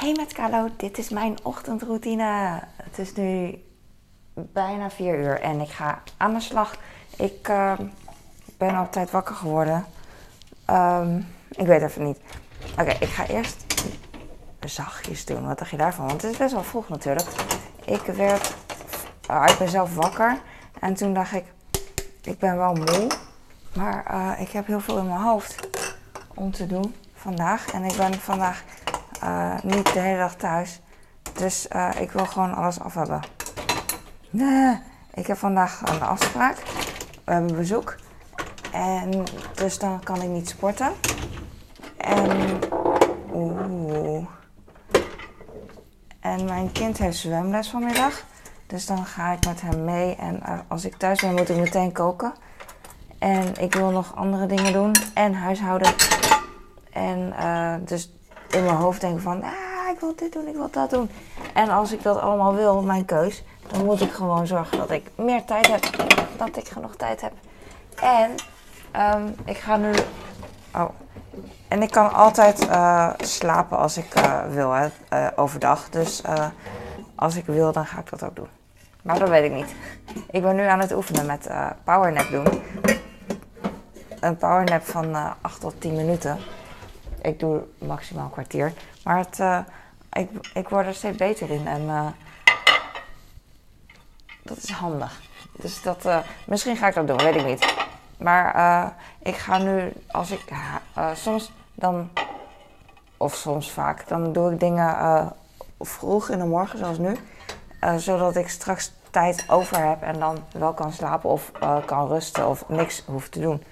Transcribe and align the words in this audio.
Hey 0.00 0.12
met 0.12 0.32
Carlo, 0.32 0.68
dit 0.76 0.98
is 0.98 1.08
mijn 1.08 1.38
ochtendroutine. 1.42 2.60
Het 2.82 2.98
is 2.98 3.12
nu 3.12 3.62
bijna 4.34 4.90
4 4.90 5.18
uur 5.18 5.40
en 5.40 5.60
ik 5.60 5.68
ga 5.68 6.02
aan 6.16 6.34
de 6.34 6.40
slag. 6.40 6.76
Ik 7.16 7.48
uh, 7.48 7.78
ben 8.58 8.74
altijd 8.74 9.10
wakker 9.10 9.34
geworden. 9.34 9.84
Um, 10.70 11.26
ik 11.50 11.66
weet 11.66 11.82
even 11.82 12.02
niet. 12.04 12.18
Oké, 12.78 12.90
ik 12.90 13.08
ga 13.08 13.26
eerst 13.26 13.64
zachtjes 14.64 15.24
doen. 15.24 15.46
Wat 15.46 15.58
dacht 15.58 15.70
je 15.70 15.76
daarvan? 15.76 16.06
Want 16.06 16.22
het 16.22 16.30
is 16.30 16.38
best 16.38 16.52
wel 16.52 16.62
vroeg 16.62 16.88
natuurlijk. 16.88 17.28
Ik 17.84 18.02
werd, 18.02 18.54
uh, 19.30 19.44
ik 19.48 19.58
ben 19.58 19.68
zelf 19.68 19.94
wakker 19.94 20.40
en 20.80 20.94
toen 20.94 21.14
dacht 21.14 21.32
ik, 21.32 21.44
ik 22.22 22.38
ben 22.38 22.56
wel 22.56 22.74
moe, 22.74 23.10
maar 23.74 24.14
uh, 24.14 24.40
ik 24.40 24.50
heb 24.50 24.66
heel 24.66 24.80
veel 24.80 24.98
in 24.98 25.06
mijn 25.06 25.20
hoofd 25.20 25.68
om 26.34 26.50
te 26.50 26.66
doen 26.66 26.94
vandaag. 27.14 27.72
En 27.72 27.84
ik 27.84 27.96
ben 27.96 28.14
vandaag 28.14 28.64
uh, 29.24 29.54
niet 29.62 29.92
de 29.92 29.98
hele 29.98 30.18
dag 30.18 30.34
thuis. 30.34 30.80
Dus 31.32 31.66
uh, 31.72 31.90
ik 31.98 32.10
wil 32.10 32.26
gewoon 32.26 32.54
alles 32.54 32.80
af 32.80 32.94
hebben. 32.94 33.20
Nee, 34.30 34.78
ik 35.14 35.26
heb 35.26 35.36
vandaag 35.36 35.82
een 35.84 36.02
afspraak. 36.02 36.56
We 37.24 37.32
hebben 37.32 37.56
bezoek. 37.56 37.96
En 38.72 39.24
dus 39.54 39.78
dan 39.78 40.00
kan 40.04 40.22
ik 40.22 40.28
niet 40.28 40.48
sporten. 40.48 40.92
En. 41.96 42.58
Oeh. 43.34 44.26
En 46.20 46.44
mijn 46.44 46.72
kind 46.72 46.98
heeft 46.98 47.16
zwemles 47.16 47.68
vanmiddag. 47.68 48.24
Dus 48.66 48.86
dan 48.86 49.06
ga 49.06 49.32
ik 49.32 49.46
met 49.46 49.60
hem 49.60 49.84
mee. 49.84 50.14
En 50.16 50.40
uh, 50.48 50.58
als 50.68 50.84
ik 50.84 50.96
thuis 50.96 51.20
ben, 51.20 51.34
moet 51.34 51.48
ik 51.48 51.56
meteen 51.56 51.92
koken. 51.92 52.32
En 53.18 53.54
ik 53.60 53.74
wil 53.74 53.90
nog 53.90 54.16
andere 54.16 54.46
dingen 54.46 54.72
doen. 54.72 54.94
En 55.14 55.34
huishouden. 55.34 55.94
En 56.92 57.34
dus 57.84 58.19
in 58.50 58.64
mijn 58.64 58.76
hoofd 58.76 59.00
denk 59.00 59.20
van, 59.20 59.42
ah, 59.42 59.90
ik 59.92 60.00
wil 60.00 60.14
dit 60.16 60.32
doen, 60.32 60.46
ik 60.48 60.54
wil 60.54 60.70
dat 60.70 60.90
doen. 60.90 61.10
En 61.54 61.68
als 61.68 61.92
ik 61.92 62.02
dat 62.02 62.20
allemaal 62.20 62.54
wil, 62.54 62.82
mijn 62.82 63.04
keus, 63.04 63.44
dan 63.66 63.84
moet 63.84 64.00
ik 64.00 64.12
gewoon 64.12 64.46
zorgen 64.46 64.78
dat 64.78 64.90
ik 64.90 65.10
meer 65.14 65.44
tijd 65.44 65.66
heb, 65.66 65.84
dat 66.36 66.56
ik 66.56 66.68
genoeg 66.68 66.96
tijd 66.96 67.20
heb. 67.20 67.32
En 68.00 68.30
um, 69.16 69.34
ik 69.44 69.56
ga 69.56 69.76
nu, 69.76 69.90
oh, 70.74 70.88
en 71.68 71.82
ik 71.82 71.90
kan 71.90 72.12
altijd 72.12 72.66
uh, 72.66 73.10
slapen 73.18 73.78
als 73.78 73.96
ik 73.96 74.16
uh, 74.16 74.42
wil, 74.50 74.72
hè, 74.72 74.86
uh, 75.12 75.26
overdag. 75.36 75.88
Dus 75.88 76.22
als 77.14 77.36
ik 77.36 77.46
wil, 77.46 77.72
dan 77.72 77.86
ga 77.86 77.98
ik 77.98 78.10
dat 78.10 78.24
ook 78.24 78.36
doen. 78.36 78.48
Maar 79.02 79.18
dat 79.18 79.28
weet 79.28 79.44
ik 79.44 79.52
niet. 79.52 79.74
Ik 80.30 80.42
ben 80.42 80.56
nu 80.56 80.62
aan 80.62 80.80
het 80.80 80.92
oefenen 80.92 81.26
met 81.26 81.48
powernap 81.84 82.30
doen. 82.30 82.62
Een 84.20 84.36
powernap 84.36 84.82
van 84.82 85.16
8 85.40 85.60
tot 85.60 85.80
10 85.80 85.94
minuten. 85.94 86.38
Ik 87.22 87.40
doe 87.40 87.62
maximaal 87.78 88.24
een 88.24 88.30
kwartier. 88.30 88.72
Maar 89.04 89.18
het, 89.18 89.38
uh, 89.38 89.58
ik, 90.12 90.30
ik 90.54 90.68
word 90.68 90.86
er 90.86 90.94
steeds 90.94 91.16
beter 91.16 91.50
in. 91.50 91.66
En 91.66 91.82
uh, 91.82 92.06
dat 94.42 94.56
is 94.56 94.70
handig. 94.70 95.20
Dus 95.52 95.82
dat, 95.82 96.06
uh, 96.06 96.18
misschien 96.46 96.76
ga 96.76 96.88
ik 96.88 96.94
dat 96.94 97.06
doen, 97.06 97.16
weet 97.16 97.34
ik 97.34 97.46
niet. 97.46 97.74
Maar 98.16 98.94
ik 99.22 99.36
ga 99.36 99.58
nu, 99.58 99.92
als 100.10 100.30
ik 100.30 100.44
soms 101.14 101.52
dan, 101.74 102.10
of 103.16 103.34
soms 103.34 103.70
vaak, 103.70 104.08
dan 104.08 104.32
doe 104.32 104.52
ik 104.52 104.60
dingen 104.60 105.32
vroeg 105.78 106.28
in 106.28 106.38
de 106.38 106.44
morgen, 106.44 106.78
zoals 106.78 106.98
nu. 106.98 107.16
zodat 107.96 108.36
ik 108.36 108.48
straks 108.48 108.92
tijd 109.10 109.44
over 109.48 109.88
heb 109.88 110.02
en 110.02 110.18
dan 110.18 110.38
wel 110.52 110.72
kan 110.72 110.92
slapen 110.92 111.30
of 111.30 111.52
kan 111.84 112.08
rusten 112.08 112.48
of 112.48 112.68
niks 112.68 113.02
hoef 113.06 113.28
te 113.28 113.40
doen. 113.40 113.62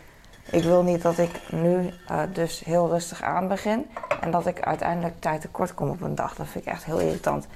Ik 0.50 0.62
wil 0.62 0.82
niet 0.82 1.02
dat 1.02 1.18
ik 1.18 1.30
nu 1.50 1.92
uh, 2.10 2.20
dus 2.32 2.62
heel 2.64 2.88
rustig 2.88 3.22
aan 3.22 3.48
begin 3.48 3.86
en 4.20 4.30
dat 4.30 4.46
ik 4.46 4.60
uiteindelijk 4.60 5.20
tijd 5.20 5.40
tekort 5.40 5.74
kom 5.74 5.88
op 5.88 6.00
een 6.00 6.14
dag. 6.14 6.34
Dat 6.34 6.46
vind 6.48 6.66
ik 6.66 6.72
echt 6.72 6.84
heel 6.84 6.98
irritant. 6.98 7.46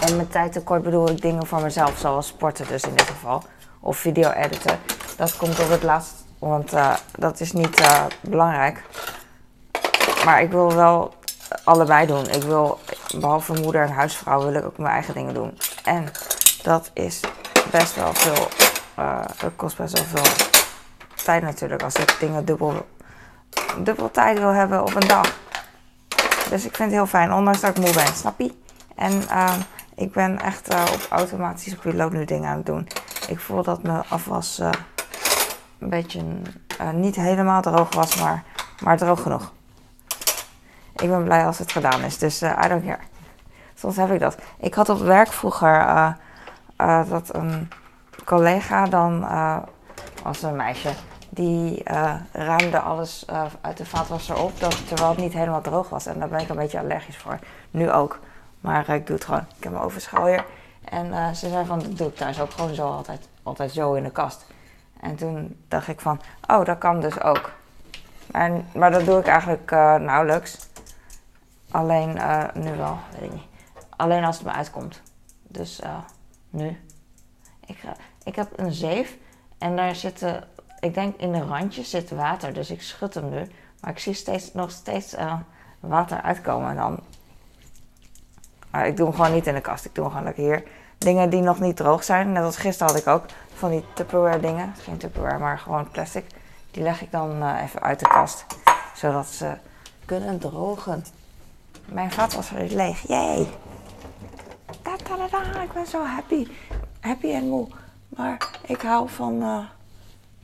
En 0.00 0.16
met 0.16 0.32
tijd 0.32 0.52
tekort 0.52 0.82
bedoel 0.82 1.10
ik 1.10 1.20
dingen 1.20 1.46
voor 1.46 1.62
mezelf, 1.62 1.98
zoals 1.98 2.26
sporten 2.26 2.66
dus 2.66 2.82
in 2.82 2.94
dit 2.94 3.06
geval. 3.06 3.42
Of 3.80 3.96
video 3.96 4.30
editen. 4.30 4.78
Dat 5.16 5.36
komt 5.36 5.60
op 5.60 5.68
het 5.68 5.82
laatst, 5.82 6.14
want 6.38 6.74
uh, 6.74 6.94
dat 7.18 7.40
is 7.40 7.52
niet 7.52 7.80
uh, 7.80 8.04
belangrijk. 8.20 8.82
Maar 10.24 10.42
ik 10.42 10.50
wil 10.50 10.74
wel 10.74 11.14
allebei 11.64 12.06
doen. 12.06 12.28
Ik 12.28 12.42
wil, 12.42 12.78
behalve 13.20 13.52
moeder 13.52 13.82
en 13.82 13.92
huisvrouw, 13.92 14.42
wil 14.42 14.54
ik 14.54 14.64
ook 14.64 14.78
mijn 14.78 14.92
eigen 14.92 15.14
dingen 15.14 15.34
doen. 15.34 15.58
En 15.84 16.08
dat 16.62 16.90
is 16.92 17.20
best 17.70 17.94
wel 17.94 18.14
veel, 18.14 18.48
dat 19.38 19.52
kost 19.56 19.76
best 19.76 19.98
wel 19.98 20.22
veel 20.22 20.55
tijd 21.26 21.42
natuurlijk 21.42 21.82
als 21.82 21.94
ik 21.94 22.16
dingen 22.20 22.44
dubbel, 22.44 22.86
dubbel 23.78 24.10
tijd 24.10 24.38
wil 24.38 24.52
hebben 24.52 24.82
op 24.82 24.94
een 24.94 25.08
dag. 25.08 25.38
Dus 26.50 26.64
ik 26.64 26.76
vind 26.76 26.78
het 26.78 26.90
heel 26.90 27.06
fijn, 27.06 27.32
ondanks 27.32 27.60
dat 27.60 27.76
ik 27.76 27.84
moe 27.84 27.94
ben, 27.94 28.06
snap 28.06 28.40
je? 28.40 28.54
En 28.96 29.12
uh, 29.12 29.54
ik 29.94 30.12
ben 30.12 30.40
echt 30.40 30.72
uh, 30.72 30.82
op 30.92 31.06
automatische 31.10 31.78
piloot 31.78 32.12
nu 32.12 32.24
dingen 32.24 32.50
aan 32.50 32.56
het 32.56 32.66
doen. 32.66 32.88
Ik 33.28 33.40
voel 33.40 33.62
dat 33.62 33.82
mijn 33.82 34.02
afwas 34.08 34.58
uh, 34.60 34.70
een 35.78 35.88
beetje 35.88 36.22
niet 36.92 37.16
helemaal 37.16 37.62
droog 37.62 37.94
was, 37.94 38.16
maar, 38.16 38.42
maar 38.82 38.96
droog 38.96 39.22
genoeg. 39.22 39.52
Ik 40.96 41.08
ben 41.08 41.24
blij 41.24 41.46
als 41.46 41.58
het 41.58 41.72
gedaan 41.72 42.00
is, 42.00 42.18
dus 42.18 42.42
I 42.42 42.68
don't 42.68 42.84
care. 42.84 43.02
Soms 43.74 43.96
heb 43.96 44.10
ik 44.10 44.20
dat. 44.20 44.36
Ik 44.58 44.74
had 44.74 44.88
op 44.88 44.98
werk 44.98 45.32
vroeger 45.32 46.16
dat 47.08 47.34
een 47.34 47.68
collega 48.24 48.84
dan 48.84 49.20
was 50.22 50.42
een 50.42 50.56
meisje 50.56 50.90
die 51.36 51.82
uh, 51.90 52.14
ruimde 52.32 52.78
alles 52.80 53.24
uh, 53.30 53.44
uit 53.60 53.76
de 53.76 53.86
vaatwasser 53.86 54.36
op, 54.36 54.60
dat, 54.60 54.86
terwijl 54.88 55.08
het 55.08 55.18
niet 55.18 55.32
helemaal 55.32 55.60
droog 55.60 55.88
was. 55.88 56.06
En 56.06 56.18
daar 56.18 56.28
ben 56.28 56.40
ik 56.40 56.48
een 56.48 56.56
beetje 56.56 56.78
allergisch 56.78 57.16
voor. 57.16 57.38
Nu 57.70 57.90
ook. 57.90 58.18
Maar 58.60 58.88
uh, 58.88 58.94
ik 58.94 59.06
doe 59.06 59.16
het 59.16 59.24
gewoon. 59.24 59.44
Ik 59.56 59.62
heb 59.62 59.72
mijn 59.72 59.84
overschouw 59.84 60.26
hier. 60.26 60.44
En 60.84 61.36
ze 61.36 61.48
zei 61.48 61.66
van, 61.66 61.78
dat 61.78 61.98
doe 61.98 62.08
ik 62.08 62.16
thuis 62.16 62.40
ook 62.40 62.50
gewoon 62.50 62.74
zo 62.74 62.90
altijd, 62.90 63.28
altijd 63.42 63.72
zo 63.72 63.94
in 63.94 64.02
de 64.02 64.10
kast. 64.10 64.46
En 65.00 65.16
toen 65.16 65.64
dacht 65.68 65.88
ik 65.88 66.00
van, 66.00 66.20
oh, 66.46 66.64
dat 66.64 66.78
kan 66.78 67.00
dus 67.00 67.20
ook. 67.22 67.52
Maar, 68.30 68.50
maar 68.74 68.90
dat 68.90 69.04
doe 69.04 69.18
ik 69.18 69.26
eigenlijk 69.26 69.70
nauwelijks. 70.00 70.58
Alleen, 71.70 72.08
nu 72.54 72.76
wel, 72.76 72.98
weet 73.12 73.22
ik 73.22 73.32
niet. 73.32 73.46
Alleen 73.96 74.24
als 74.24 74.36
het 74.36 74.46
me 74.46 74.52
uitkomt. 74.52 75.02
Dus 75.42 75.80
nu. 76.50 76.80
Ik, 77.66 77.78
ik 78.24 78.36
heb 78.36 78.58
een 78.58 78.72
zeef 78.72 79.16
en 79.58 79.76
daar 79.76 79.94
zitten 79.94 80.44
ik 80.80 80.94
denk 80.94 81.16
in 81.16 81.32
de 81.32 81.42
randjes 81.42 81.90
zit 81.90 82.10
water, 82.10 82.52
dus 82.52 82.70
ik 82.70 82.82
schud 82.82 83.14
hem 83.14 83.28
nu. 83.28 83.50
Maar 83.80 83.90
ik 83.90 83.98
zie 83.98 84.14
steeds, 84.14 84.52
nog 84.52 84.70
steeds 84.70 85.14
uh, 85.14 85.34
water 85.80 86.22
uitkomen. 86.22 86.70
En 86.70 86.76
dan. 86.76 86.98
Maar 88.70 88.86
ik 88.86 88.96
doe 88.96 89.06
hem 89.06 89.14
gewoon 89.14 89.32
niet 89.32 89.46
in 89.46 89.54
de 89.54 89.60
kast. 89.60 89.84
Ik 89.84 89.94
doe 89.94 90.04
hem 90.04 90.12
gewoon 90.12 90.26
lekker 90.26 90.44
hier. 90.44 90.62
Dingen 90.98 91.30
die 91.30 91.40
nog 91.40 91.60
niet 91.60 91.76
droog 91.76 92.04
zijn. 92.04 92.32
Net 92.32 92.44
als 92.44 92.56
gisteren 92.56 92.92
had 92.92 93.02
ik 93.02 93.06
ook 93.06 93.24
van 93.54 93.70
die 93.70 93.84
Tupperware 93.94 94.40
dingen. 94.40 94.74
Geen 94.78 94.96
Tupperware, 94.96 95.38
maar 95.38 95.58
gewoon 95.58 95.90
plastic. 95.90 96.24
Die 96.70 96.82
leg 96.82 97.02
ik 97.02 97.10
dan 97.10 97.42
uh, 97.42 97.62
even 97.62 97.82
uit 97.82 97.98
de 98.00 98.08
kast. 98.08 98.46
Zodat 98.94 99.26
ze 99.26 99.56
kunnen 100.04 100.38
drogen. 100.38 101.04
Mijn 101.84 102.12
vaatwasser 102.12 102.58
is 102.58 102.72
leeg. 102.72 103.08
Yay! 103.08 103.48
Da, 104.82 104.96
da, 105.16 105.28
da, 105.52 105.62
ik 105.62 105.72
ben 105.72 105.86
zo 105.86 106.04
happy. 106.04 106.48
Happy 107.00 107.32
en 107.32 107.48
moe. 107.48 107.68
Maar 108.08 108.48
ik 108.66 108.80
hou 108.80 109.08
van. 109.08 109.66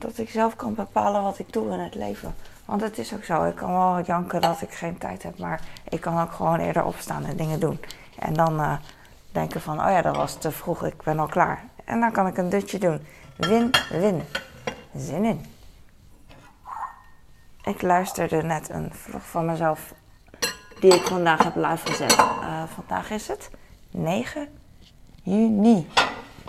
Dat 0.03 0.17
ik 0.17 0.29
zelf 0.29 0.55
kan 0.55 0.75
bepalen 0.75 1.23
wat 1.23 1.39
ik 1.39 1.53
doe 1.53 1.71
in 1.71 1.79
het 1.79 1.95
leven. 1.95 2.35
Want 2.65 2.81
het 2.81 2.97
is 2.97 3.13
ook 3.13 3.23
zo, 3.23 3.43
ik 3.43 3.55
kan 3.55 3.73
wel 3.73 4.01
janken 4.05 4.41
dat 4.41 4.61
ik 4.61 4.71
geen 4.71 4.97
tijd 4.97 5.23
heb, 5.23 5.37
maar 5.39 5.61
ik 5.89 6.01
kan 6.01 6.21
ook 6.21 6.31
gewoon 6.31 6.59
eerder 6.59 6.83
opstaan 6.83 7.25
en 7.25 7.35
dingen 7.35 7.59
doen. 7.59 7.79
En 8.19 8.33
dan 8.33 8.59
uh, 8.59 8.73
denken 9.31 9.61
van, 9.61 9.79
oh 9.79 9.89
ja, 9.89 10.01
dat 10.01 10.15
was 10.15 10.35
te 10.35 10.51
vroeg, 10.51 10.85
ik 10.85 11.03
ben 11.03 11.19
al 11.19 11.27
klaar. 11.27 11.63
En 11.85 11.99
dan 11.99 12.11
kan 12.11 12.27
ik 12.27 12.37
een 12.37 12.49
dutje 12.49 12.79
doen. 12.79 13.05
Win, 13.35 13.69
win. 13.89 14.23
Zin 14.95 15.25
in. 15.25 15.45
Ik 17.63 17.81
luisterde 17.81 18.43
net 18.43 18.69
een 18.69 18.93
vlog 18.93 19.25
van 19.29 19.45
mezelf 19.45 19.93
die 20.79 20.93
ik 20.93 21.07
vandaag 21.07 21.43
heb 21.43 21.55
live 21.55 21.87
gezet. 21.87 22.17
Uh, 22.17 22.63
vandaag 22.75 23.09
is 23.09 23.27
het 23.27 23.49
9 23.91 24.47
juni. 25.23 25.87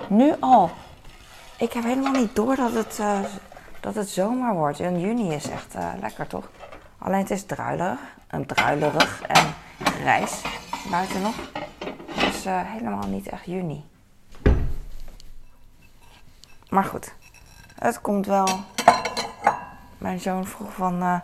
Nu 0.09 0.35
al. 0.41 0.71
Ik 1.59 1.73
heb 1.73 1.85
helemaal 1.85 2.13
niet 2.13 2.37
door 2.37 2.57
dat 2.57 2.73
het, 2.73 2.99
uh, 3.01 3.19
dat 3.85 3.95
het 3.95 4.09
zomer 4.09 4.55
wordt. 4.55 4.79
In 4.79 5.01
juni 5.01 5.33
is 5.33 5.49
echt 5.49 5.75
uh, 5.77 5.89
lekker, 6.01 6.27
toch? 6.27 6.49
Alleen 6.99 7.19
het 7.19 7.31
is 7.31 7.45
druilerig. 7.45 7.99
En 8.27 8.47
druilerig 8.47 9.23
en 9.23 9.55
grijs 9.79 10.43
buiten 10.91 11.23
nog. 11.23 11.35
Dus 12.15 12.47
uh, 12.47 12.61
helemaal 12.65 13.07
niet 13.07 13.29
echt 13.29 13.45
juni. 13.45 13.85
Maar 16.69 16.85
goed, 16.85 17.15
het 17.75 18.01
komt 18.01 18.27
wel. 18.27 18.49
Mijn 19.99 20.21
zoon 20.21 20.47
vroeg 20.47 20.73
van... 20.73 21.23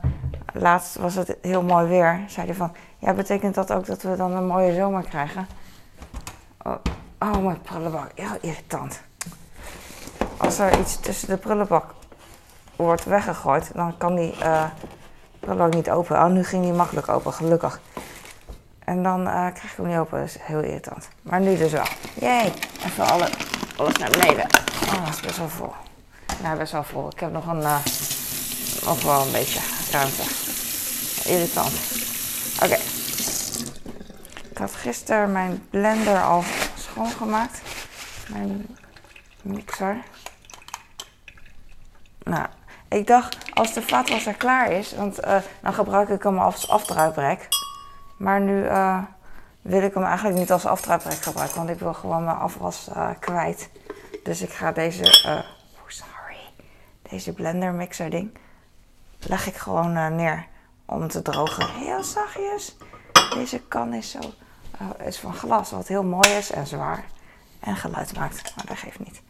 laatst 0.52 0.96
was 0.96 1.14
het 1.14 1.36
heel 1.42 1.62
mooi 1.62 1.86
weer. 1.86 2.20
Zei 2.26 2.46
hij 2.46 2.54
van... 2.54 2.72
Ja, 2.98 3.12
betekent 3.12 3.54
dat 3.54 3.72
ook 3.72 3.86
dat 3.86 4.02
we 4.02 4.16
dan 4.16 4.32
een 4.32 4.46
mooie 4.46 4.74
zomer 4.74 5.02
krijgen? 5.02 5.46
Oh, 6.62 6.76
oh 7.18 7.36
mijn 7.36 7.60
prullenbak. 7.60 8.10
Ja, 8.14 8.36
irritant 8.40 9.02
als 10.40 10.58
er 10.58 10.78
iets 10.80 11.00
tussen 11.00 11.28
de 11.28 11.36
prullenbak 11.36 11.94
wordt 12.80 13.04
weggegooid, 13.04 13.70
dan 13.74 13.96
kan 13.96 14.14
die 14.14 14.34
uh, 14.42 14.64
prullenbak 15.40 15.74
niet 15.74 15.90
open. 15.90 16.16
Oh, 16.16 16.26
nu 16.26 16.44
ging 16.44 16.62
die 16.62 16.72
makkelijk 16.72 17.08
open, 17.08 17.32
gelukkig. 17.32 17.80
En 18.84 19.02
dan 19.02 19.20
uh, 19.20 19.32
krijg 19.32 19.70
ik 19.70 19.76
hem 19.76 19.86
niet 19.86 19.96
open. 19.96 20.18
Dat 20.18 20.28
is 20.28 20.36
heel 20.40 20.60
irritant. 20.60 21.08
Maar 21.22 21.40
nu 21.40 21.56
dus 21.56 21.72
wel. 21.72 21.86
Jee. 22.14 22.52
Even 22.84 23.06
alle, 23.06 23.28
alles 23.76 23.96
naar 23.96 24.10
beneden. 24.10 24.46
Oh, 24.86 25.04
dat 25.04 25.14
is 25.14 25.20
best 25.20 25.36
wel 25.36 25.48
vol. 25.48 25.72
Nou, 26.42 26.58
best 26.58 26.72
wel 26.72 26.84
vol. 26.84 27.08
Ik 27.08 27.20
heb 27.20 27.32
nog 27.32 27.46
een, 27.46 27.60
uh, 27.60 27.84
nog 28.84 29.02
wel 29.02 29.22
een 29.22 29.32
beetje 29.32 29.60
ruimte. 29.92 30.22
Irritant. 31.24 31.72
Oké. 32.62 32.78
Ik 34.50 34.58
had 34.58 34.74
gisteren 34.74 35.32
mijn 35.32 35.66
blender 35.70 36.22
al 36.22 36.42
schoongemaakt. 36.78 37.60
Mijn 38.28 38.76
mixer. 39.42 39.96
Nou, 42.22 42.46
ik 42.90 43.06
dacht 43.06 43.54
als 43.54 43.72
de 43.72 43.82
vaatwasser 43.82 44.34
klaar 44.34 44.70
is, 44.70 44.94
want 44.94 45.24
uh, 45.24 45.36
dan 45.62 45.74
gebruik 45.74 46.08
ik 46.08 46.22
hem 46.22 46.38
als 46.38 46.68
afdruiprek. 46.68 47.48
Maar 48.16 48.40
nu 48.40 48.64
uh, 48.64 49.02
wil 49.62 49.82
ik 49.82 49.94
hem 49.94 50.04
eigenlijk 50.04 50.38
niet 50.38 50.52
als 50.52 50.66
afdruiprek 50.66 51.22
gebruiken, 51.22 51.56
want 51.56 51.70
ik 51.70 51.78
wil 51.78 51.94
gewoon 51.94 52.24
mijn 52.24 52.36
afwas 52.36 52.88
uh, 52.88 53.10
kwijt. 53.18 53.70
Dus 54.24 54.42
ik 54.42 54.50
ga 54.50 54.72
deze, 54.72 55.02
oh 55.26 55.40
sorry, 55.86 56.38
deze 57.02 57.32
blender 57.32 57.72
mixer 57.72 58.10
ding, 58.10 58.38
leg 59.18 59.46
ik 59.46 59.56
gewoon 59.56 60.16
neer 60.16 60.46
om 60.86 61.08
te 61.08 61.22
drogen. 61.22 61.70
Heel 61.70 62.02
zachtjes. 62.02 62.76
Deze 63.34 63.60
kan 63.60 63.94
is 63.94 64.10
zo, 64.10 64.18
is 65.04 65.18
van 65.18 65.34
glas, 65.34 65.70
wat 65.70 65.88
heel 65.88 66.04
mooi 66.04 66.28
is 66.28 66.50
en 66.50 66.66
zwaar. 66.66 67.04
En 67.60 67.76
geluid 67.76 68.16
maakt, 68.16 68.56
maar 68.56 68.66
dat 68.66 68.78
geeft 68.78 68.98
niet. 68.98 69.22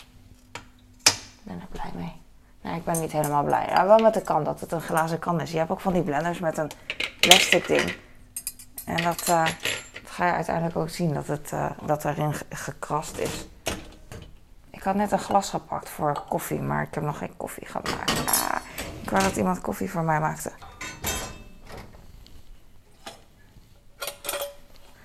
Ik 1.02 1.42
ben 1.42 1.60
er 1.60 1.66
blij 1.72 1.90
mee. 1.94 2.20
Nee, 2.60 2.76
ik 2.76 2.84
ben 2.84 3.00
niet 3.00 3.12
helemaal 3.12 3.44
blij. 3.44 3.66
Ja, 3.68 3.86
wel 3.86 3.98
met 3.98 4.14
de 4.14 4.22
kan, 4.22 4.44
dat 4.44 4.60
het 4.60 4.72
een 4.72 4.80
glazen 4.80 5.18
kan 5.18 5.40
is. 5.40 5.50
Je 5.50 5.58
hebt 5.58 5.70
ook 5.70 5.80
van 5.80 5.92
die 5.92 6.02
blenders 6.02 6.38
met 6.38 6.58
een 6.58 6.70
plastic 7.20 7.66
ding. 7.66 7.96
En 8.84 9.02
dat, 9.02 9.28
uh, 9.28 9.44
dat 9.92 10.10
ga 10.10 10.26
je 10.26 10.32
uiteindelijk 10.32 10.76
ook 10.76 10.88
zien, 10.88 11.14
dat, 11.14 11.26
het, 11.26 11.50
uh, 11.54 11.70
dat 11.82 12.04
erin 12.04 12.34
gekrast 12.48 13.18
is. 13.18 13.48
Ik 14.70 14.82
had 14.82 14.94
net 14.94 15.12
een 15.12 15.18
glas 15.18 15.50
gepakt 15.50 15.88
voor 15.88 16.22
koffie, 16.28 16.60
maar 16.60 16.82
ik 16.82 16.94
heb 16.94 17.04
nog 17.04 17.18
geen 17.18 17.36
koffie 17.36 17.66
gemaakt. 17.66 18.26
Ah, 18.26 18.56
ik 19.02 19.10
wou 19.10 19.22
dat 19.22 19.36
iemand 19.36 19.60
koffie 19.60 19.90
voor 19.90 20.02
mij 20.02 20.20
maakte. 20.20 20.50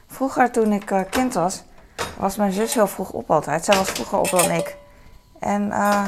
Vroeger, 0.08 0.52
toen 0.52 0.72
ik 0.72 0.92
uh, 0.92 1.02
kind 1.10 1.34
was, 1.34 1.64
was 2.18 2.36
mijn 2.36 2.52
zus 2.52 2.74
heel 2.74 2.88
vroeg 2.88 3.10
op 3.10 3.32
altijd. 3.32 3.66
Zij 3.66 3.78
was 3.78 3.90
vroeger 3.90 4.18
op 4.20 4.30
dan 4.30 4.52
ik. 4.52 4.78
En 5.40 5.68
uh, 5.68 6.06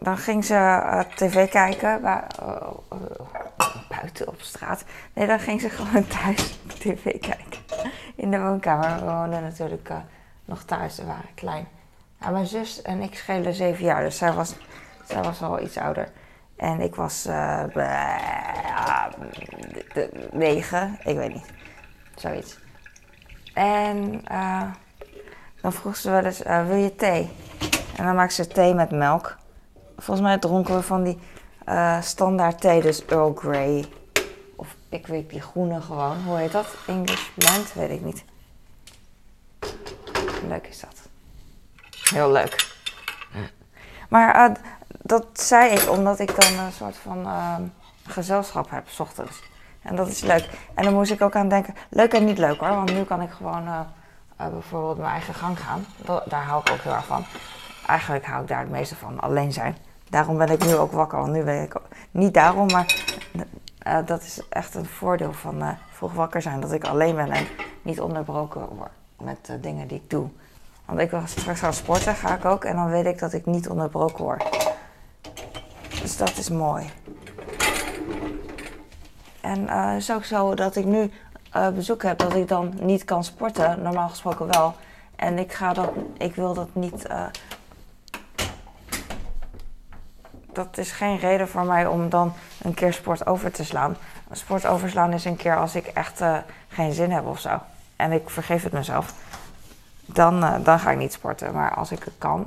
dan 0.00 0.18
ging 0.18 0.44
ze 0.44 0.54
uh, 0.54 1.00
tv 1.00 1.50
kijken 1.50 2.00
bij, 2.00 2.22
uh, 2.42 2.70
buiten 3.88 4.28
op 4.28 4.40
straat. 4.40 4.84
Nee, 5.12 5.26
dan 5.26 5.40
ging 5.40 5.60
ze 5.60 5.70
gewoon 5.78 6.06
thuis 6.06 6.58
tv 6.78 7.02
kijken. 7.02 7.60
In 8.14 8.30
de 8.30 8.40
woonkamer. 8.40 9.04
We 9.06 9.12
woonden 9.12 9.42
natuurlijk 9.42 9.90
nog 10.44 10.64
thuis, 10.64 10.96
we 10.96 11.04
waren 11.04 11.34
klein. 11.34 11.68
Mijn 12.30 12.46
zus 12.46 12.82
en 12.82 13.00
ik 13.00 13.14
schelen 13.14 13.54
zeven 13.54 13.84
jaar, 13.84 14.02
dus 14.02 14.18
zij 14.18 14.32
was, 14.32 14.54
zij 15.04 15.22
was 15.22 15.42
al 15.42 15.60
iets 15.60 15.78
ouder. 15.78 16.08
En 16.56 16.80
ik 16.80 16.94
was 16.94 17.28
negen, 20.32 20.98
ik 21.04 21.16
weet 21.16 21.32
niet. 21.32 21.52
Zoiets. 22.14 22.58
En 23.54 24.22
dan 25.60 25.72
vroeg 25.72 25.96
ze 25.96 26.10
wel 26.10 26.24
eens, 26.24 26.42
wil 26.42 26.76
je 26.76 26.94
thee? 26.96 27.30
En 27.96 28.04
dan 28.04 28.14
maakte 28.14 28.34
ze 28.34 28.46
thee 28.46 28.74
met 28.74 28.90
melk. 28.90 29.38
Volgens 30.00 30.26
mij 30.26 30.38
dronken 30.38 30.74
we 30.74 30.82
van 30.82 31.02
die 31.02 31.18
uh, 31.68 32.00
standaard 32.02 32.60
thee, 32.60 32.82
dus 32.82 33.04
Earl 33.04 33.34
Grey. 33.34 33.84
Of 34.56 34.74
ik 34.88 35.30
die 35.30 35.40
groene 35.40 35.80
gewoon. 35.80 36.22
Hoe 36.22 36.36
heet 36.36 36.52
dat? 36.52 36.66
English 36.86 37.28
blend? 37.34 37.72
Weet 37.72 37.90
ik 37.90 38.04
niet. 38.04 38.24
Leuk 40.48 40.66
is 40.66 40.80
dat. 40.80 41.08
Heel 42.10 42.30
leuk. 42.30 42.68
Maar 44.08 44.50
uh, 44.50 44.56
dat 45.02 45.26
zei 45.32 45.70
ik 45.70 45.90
omdat 45.90 46.18
ik 46.18 46.40
dan 46.40 46.64
een 46.64 46.72
soort 46.72 46.96
van 46.96 47.18
uh, 47.26 47.56
gezelschap 48.06 48.70
heb, 48.70 48.88
s 48.88 49.00
ochtends. 49.00 49.42
En 49.82 49.96
dat 49.96 50.08
is 50.08 50.20
leuk. 50.20 50.48
En 50.74 50.84
dan 50.84 50.94
moest 50.94 51.10
ik 51.10 51.22
ook 51.22 51.36
aan 51.36 51.48
denken, 51.48 51.74
leuk 51.88 52.12
en 52.12 52.24
niet 52.24 52.38
leuk 52.38 52.60
hoor. 52.60 52.68
Want 52.68 52.92
nu 52.92 53.04
kan 53.04 53.22
ik 53.22 53.30
gewoon 53.30 53.86
bijvoorbeeld 54.36 54.98
mijn 54.98 55.10
eigen 55.10 55.34
gang 55.34 55.58
gaan. 55.60 55.86
daar 56.24 56.44
hou 56.44 56.60
ik 56.60 56.70
ook 56.70 56.80
heel 56.80 56.92
erg 56.92 57.06
van. 57.06 57.24
Eigenlijk 57.86 58.26
hou 58.26 58.42
ik 58.42 58.48
daar 58.48 58.60
het 58.60 58.70
meeste 58.70 58.96
van, 58.96 59.20
alleen 59.20 59.52
zijn. 59.52 59.76
Daarom 60.10 60.38
ben 60.38 60.48
ik 60.48 60.64
nu 60.64 60.76
ook 60.76 60.92
wakker. 60.92 61.28
Nu 61.28 61.44
weet 61.44 61.64
ik 61.64 61.80
niet 62.10 62.34
daarom, 62.34 62.66
maar 62.66 63.04
uh, 63.86 63.98
dat 64.06 64.22
is 64.22 64.40
echt 64.48 64.74
een 64.74 64.86
voordeel 64.86 65.32
van 65.32 65.62
uh, 65.62 65.68
vroeg 65.90 66.12
wakker 66.12 66.42
zijn. 66.42 66.60
Dat 66.60 66.72
ik 66.72 66.84
alleen 66.84 67.14
ben 67.14 67.30
en 67.30 67.46
niet 67.82 68.00
onderbroken 68.00 68.68
word 68.76 68.90
met 69.18 69.48
uh, 69.50 69.56
dingen 69.60 69.88
die 69.88 69.96
ik 69.96 70.10
doe. 70.10 70.28
Want 70.84 71.00
ik 71.00 71.10
wil 71.10 71.22
straks 71.24 71.60
gaan 71.60 71.72
sporten, 71.72 72.14
ga 72.14 72.36
ik 72.36 72.44
ook. 72.44 72.64
En 72.64 72.76
dan 72.76 72.90
weet 72.90 73.06
ik 73.06 73.18
dat 73.18 73.32
ik 73.32 73.46
niet 73.46 73.68
onderbroken 73.68 74.24
word. 74.24 74.68
Dus 76.02 76.16
dat 76.16 76.36
is 76.36 76.48
mooi. 76.48 76.90
En 79.40 79.68
het 79.68 80.00
is 80.00 80.12
ook 80.12 80.24
zo 80.24 80.54
dat 80.54 80.76
ik 80.76 80.84
nu 80.84 81.10
bezoek 81.74 82.02
heb 82.02 82.18
dat 82.18 82.34
ik 82.34 82.48
dan 82.48 82.74
niet 82.80 83.04
kan 83.04 83.24
sporten. 83.24 83.82
Normaal 83.82 84.08
gesproken 84.08 84.46
wel. 84.46 84.74
En 85.16 85.38
ik, 85.38 85.52
ga 85.52 85.72
dat, 85.72 85.90
ik 86.18 86.34
wil 86.34 86.54
dat 86.54 86.68
niet 86.72 87.06
dat 90.52 90.78
is 90.78 90.92
geen 90.92 91.18
reden 91.18 91.48
voor 91.48 91.64
mij 91.64 91.86
om 91.86 92.08
dan 92.08 92.32
een 92.62 92.74
keer 92.74 92.92
sport 92.92 93.26
over 93.26 93.52
te 93.52 93.64
slaan. 93.64 93.96
Sport 94.32 94.66
overslaan 94.66 95.12
is 95.12 95.24
een 95.24 95.36
keer 95.36 95.56
als 95.56 95.74
ik 95.74 95.86
echt 95.86 96.20
uh, 96.20 96.36
geen 96.68 96.92
zin 96.92 97.10
heb 97.10 97.26
of 97.26 97.40
zo. 97.40 97.60
En 97.96 98.12
ik 98.12 98.30
vergeef 98.30 98.62
het 98.62 98.72
mezelf. 98.72 99.14
Dan, 100.06 100.44
uh, 100.44 100.54
dan 100.62 100.78
ga 100.78 100.90
ik 100.90 100.98
niet 100.98 101.12
sporten. 101.12 101.54
Maar 101.54 101.74
als 101.74 101.90
ik 101.90 102.02
het 102.04 102.14
kan, 102.18 102.46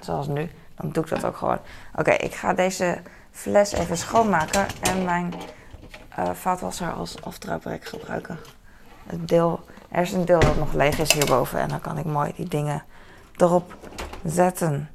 zoals 0.00 0.26
nu, 0.26 0.50
dan 0.76 0.90
doe 0.90 1.04
ik 1.04 1.10
dat 1.10 1.24
ook 1.24 1.36
gewoon. 1.36 1.58
Oké, 1.94 2.10
ik 2.10 2.34
ga 2.34 2.52
deze 2.52 2.98
fles 3.30 3.72
even 3.72 3.96
schoonmaken 3.96 4.66
en 4.80 5.04
mijn 5.04 5.34
uh, 6.18 6.30
vaatwasser 6.30 6.92
als 6.92 7.22
afdruiprek 7.22 7.84
gebruiken. 7.84 8.38
Het 9.06 9.28
deel, 9.28 9.64
er 9.88 10.02
is 10.02 10.12
een 10.12 10.24
deel 10.24 10.40
dat 10.40 10.56
nog 10.56 10.72
leeg 10.72 10.98
is 10.98 11.12
hierboven 11.12 11.60
en 11.60 11.68
dan 11.68 11.80
kan 11.80 11.98
ik 11.98 12.04
mooi 12.04 12.32
die 12.36 12.48
dingen 12.48 12.82
erop 13.36 13.74
zetten. 14.24 14.88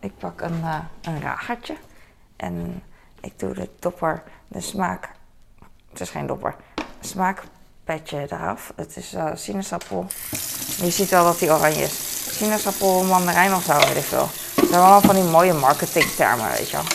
Ik 0.00 0.18
pak 0.18 0.40
een, 0.40 0.60
uh, 0.60 0.78
een 1.00 1.22
en 2.36 2.82
ik 3.20 3.38
doe 3.38 3.54
de 3.54 3.68
dopper, 3.78 4.22
de 4.48 4.60
smaak, 4.60 5.08
het 5.90 6.00
is 6.00 6.10
geen 6.10 6.26
dopper, 6.26 6.54
smaakpetje 7.00 8.26
eraf. 8.30 8.72
Het 8.76 8.96
is 8.96 9.14
uh, 9.14 9.30
sinaasappel. 9.34 10.06
Je 10.76 10.90
ziet 10.90 11.08
wel 11.08 11.24
dat 11.24 11.38
die 11.38 11.52
oranje 11.52 11.82
is. 11.82 12.36
Sinaasappel, 12.36 13.04
mandarijn 13.04 13.54
of 13.54 13.64
zo, 13.64 13.72
weet 13.72 13.96
ik 13.96 14.02
veel. 14.02 14.28
Dat 14.54 14.68
zijn 14.68 14.80
allemaal 14.80 15.00
van 15.00 15.14
die 15.14 15.24
mooie 15.24 15.52
marketingtermen, 15.52 16.50
weet 16.50 16.70
je 16.70 16.76
wel. 16.76 16.86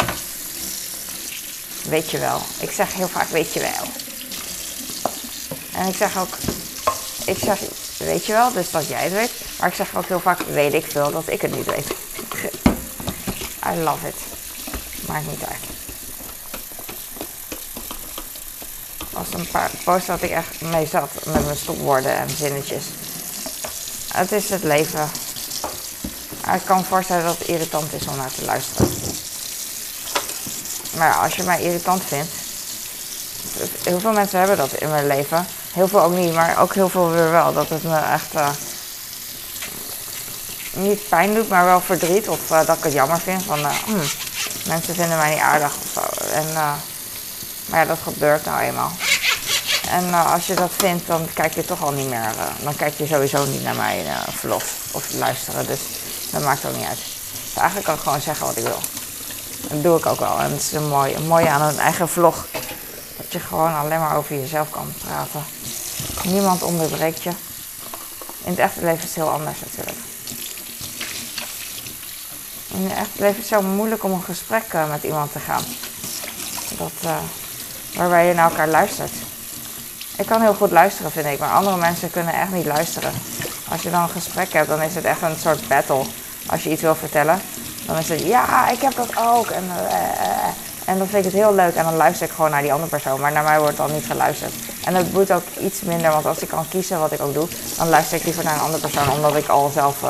Weet 1.89 2.12
je 2.12 2.19
wel. 2.19 2.39
Ik 2.59 2.71
zeg 2.71 2.93
heel 2.93 3.07
vaak 3.07 3.27
weet 3.27 3.53
je 3.53 3.59
wel. 3.59 3.88
En 5.81 5.88
ik 5.88 5.95
zeg 5.95 6.17
ook, 6.17 6.38
ik 7.25 7.38
zeg 7.38 7.59
weet 7.97 8.25
je 8.25 8.33
wel, 8.33 8.51
dus 8.51 8.71
dat 8.71 8.88
jij 8.88 9.03
het 9.03 9.13
weet. 9.13 9.31
Maar 9.59 9.69
ik 9.69 9.75
zeg 9.75 9.95
ook 9.95 10.05
heel 10.05 10.19
vaak 10.19 10.39
weet 10.39 10.74
ik 10.74 10.85
veel 10.85 11.12
dat 11.12 11.27
ik 11.27 11.41
het 11.41 11.55
niet 11.55 11.65
weet. 11.65 11.93
I 13.74 13.77
love 13.84 14.07
it. 14.07 14.15
Maakt 15.07 15.27
niet 15.27 15.43
uit. 15.43 15.75
was 19.15 19.39
een 19.39 19.48
paar 19.48 19.69
posts 19.84 20.07
dat 20.07 20.22
ik 20.22 20.29
echt 20.29 20.62
mee 20.62 20.88
zat 20.88 21.10
met 21.25 21.45
mijn 21.45 21.57
stopwoorden 21.57 22.15
en 22.15 22.29
zinnetjes. 22.29 22.84
Het 24.13 24.31
is 24.31 24.50
het 24.50 24.63
leven. 24.63 25.10
Ik 26.53 26.62
kan 26.65 26.77
me 26.77 26.84
voorstellen 26.84 27.24
dat 27.24 27.38
het 27.38 27.48
irritant 27.48 27.93
is 27.93 28.07
om 28.07 28.15
naar 28.15 28.31
te 28.31 28.45
luisteren. 28.45 28.93
Maar 30.98 31.13
als 31.13 31.36
je 31.36 31.43
mij 31.43 31.62
irritant 31.62 32.03
vindt. 32.03 32.31
Heel 33.84 34.00
veel 34.00 34.12
mensen 34.12 34.39
hebben 34.39 34.57
dat 34.57 34.74
in 34.74 34.89
mijn 34.89 35.07
leven. 35.07 35.48
Heel 35.74 35.88
veel 35.88 36.01
ook 36.01 36.15
niet, 36.15 36.34
maar 36.34 36.60
ook 36.60 36.74
heel 36.74 36.89
veel 36.89 37.12
weer 37.12 37.31
wel. 37.31 37.53
Dat 37.53 37.69
het 37.69 37.84
me 37.84 37.98
echt. 37.98 38.34
Uh, 38.34 38.50
niet 40.75 41.10
pijn 41.10 41.34
doet, 41.34 41.50
maar 41.50 41.65
wel 41.65 41.82
verdriet. 41.82 42.29
Of 42.29 42.51
uh, 42.51 42.65
dat 42.65 42.77
ik 42.77 42.84
het 42.84 42.94
jammer 42.94 43.20
vind. 43.20 43.44
Van, 43.44 43.60
uh, 43.60 43.72
hmm, 43.86 44.01
mensen 44.67 44.96
vinden 44.96 45.17
mij 45.17 45.29
niet 45.29 45.39
aardig. 45.39 45.74
En, 46.34 46.48
uh, 46.48 46.74
maar 47.65 47.79
ja, 47.79 47.86
dat 47.86 47.98
gebeurt 48.03 48.46
nou 48.46 48.62
eenmaal. 48.62 48.91
En 49.89 50.13
als 50.13 50.48
je 50.48 50.53
dat 50.53 50.72
vindt, 50.77 51.08
dan 51.08 51.27
kijk 51.34 51.53
je 51.53 51.65
toch 51.65 51.84
al 51.84 51.91
niet 51.91 52.10
meer. 52.10 52.34
dan 52.63 52.75
kijk 52.75 52.94
je 52.98 53.08
sowieso 53.08 53.46
niet 53.46 53.63
naar 53.63 53.75
mij 53.75 54.05
vlog 54.36 54.63
of 54.91 55.13
luisteren. 55.13 55.67
Dus 55.67 55.79
dat 56.32 56.44
maakt 56.44 56.65
ook 56.65 56.75
niet 56.75 56.88
uit. 56.88 57.00
Eigenlijk 57.55 57.86
kan 57.86 57.96
ik 57.96 58.01
gewoon 58.01 58.22
zeggen 58.22 58.46
wat 58.46 58.58
ik 58.58 58.63
wil. 58.63 58.79
Dat 59.70 59.84
doe 59.84 59.98
ik 59.98 60.05
ook 60.05 60.20
wel. 60.20 60.39
En 60.39 60.51
het 60.51 60.62
is 60.62 60.72
een 60.72 60.88
mooi, 60.88 61.13
een 61.13 61.27
mooie 61.27 61.50
aan 61.50 61.62
een 61.62 61.79
eigen 61.79 62.10
vlog. 62.10 62.48
Dat 63.17 63.32
je 63.32 63.39
gewoon 63.39 63.75
alleen 63.75 64.00
maar 64.00 64.17
over 64.17 64.39
jezelf 64.39 64.70
kan 64.70 64.94
praten. 65.03 65.44
Niemand 66.24 66.63
onderbreekt 66.63 67.24
je. 67.24 67.29
In 68.44 68.51
het 68.51 68.60
echte 68.60 68.82
leven 68.82 68.98
is 68.98 69.03
het 69.03 69.15
heel 69.15 69.29
anders 69.29 69.60
natuurlijk. 69.60 69.98
Het 72.84 73.22
echt 73.22 73.38
het 73.38 73.46
zo 73.46 73.62
moeilijk 73.62 74.03
om 74.03 74.12
een 74.12 74.24
gesprek 74.24 74.74
uh, 74.75 74.89
met 74.89 75.03
iemand 75.03 75.32
te 75.32 75.39
gaan. 75.39 75.63
Dat, 76.77 76.91
uh, 77.05 77.17
waarbij 77.96 78.27
je 78.27 78.34
naar 78.34 78.50
elkaar 78.50 78.67
luistert. 78.67 79.12
Ik 80.17 80.25
kan 80.25 80.41
heel 80.41 80.53
goed 80.53 80.72
luisteren, 80.72 81.12
vind 81.12 81.25
ik. 81.25 81.39
Maar 81.39 81.51
andere 81.51 81.77
mensen 81.77 82.12
kunnen 82.12 82.34
echt 82.34 82.51
niet 82.51 82.65
luisteren. 82.65 83.12
Als 83.70 83.82
je 83.82 83.89
dan 83.89 84.01
een 84.01 84.10
gesprek 84.10 84.53
hebt, 84.53 84.67
dan 84.67 84.82
is 84.82 84.96
het 84.96 85.03
echt 85.03 85.22
een 85.22 85.38
soort 85.39 85.67
battle. 85.67 86.03
Als 86.48 86.63
je 86.63 86.70
iets 86.72 86.82
wil 86.82 86.96
vertellen, 86.96 87.41
dan 87.86 87.98
is 87.98 88.10
het 88.10 88.22
ja, 88.22 88.70
ik 88.70 88.82
heb 88.82 88.96
dat 88.96 89.17
ook. 89.17 89.48
En, 89.48 89.63
uh, 89.63 89.94
en 90.86 90.98
dan 90.98 91.08
vind 91.08 91.25
ik 91.25 91.32
het 91.32 91.41
heel 91.41 91.53
leuk. 91.55 91.75
En 91.75 91.84
dan 91.84 91.96
luister 91.96 92.27
ik 92.27 92.34
gewoon 92.34 92.51
naar 92.51 92.62
die 92.62 92.74
andere 92.74 92.89
persoon. 92.89 93.20
Maar 93.20 93.32
naar 93.32 93.44
mij 93.44 93.60
wordt 93.60 93.77
dan 93.77 93.94
niet 93.94 94.05
geluisterd. 94.05 94.53
En 94.86 94.94
dat 94.94 95.12
moet 95.12 95.32
ook 95.32 95.44
iets 95.60 95.82
minder. 95.82 96.12
Want 96.12 96.25
als 96.25 96.39
ik 96.39 96.48
kan 96.48 96.67
kiezen 96.70 97.00
wat 97.00 97.12
ik 97.12 97.22
ook 97.22 97.34
doe, 97.34 97.48
dan 97.77 97.89
luister 97.89 98.17
ik 98.17 98.24
liever 98.24 98.44
naar 98.44 98.53
een 98.53 98.60
andere 98.60 98.82
persoon. 98.82 99.12
Omdat 99.12 99.36
ik 99.36 99.48
al 99.48 99.70
zelf 99.74 100.03